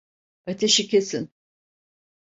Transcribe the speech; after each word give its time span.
Ateşi 0.45 0.87
kesin! 0.87 1.31